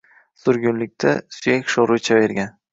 Surgunlikda 0.43 1.13
suyak 1.37 1.71
sho‘rva 1.77 2.01
ichavergan. 2.05 2.55